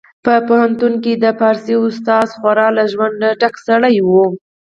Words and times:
په 0.25 0.33
کالج 0.49 0.83
کي 1.03 1.13
د 1.23 1.25
فارسي 1.39 1.75
استاد 1.85 2.27
او 2.29 2.33
خورا 2.39 2.67
له 2.77 2.83
ژونده 2.91 3.29
ډک 3.39 3.55
سړی 3.67 3.95
و 4.05 4.09